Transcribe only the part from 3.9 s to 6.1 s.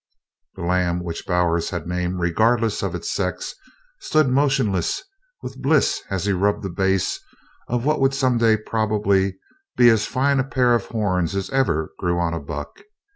stood motionless with bliss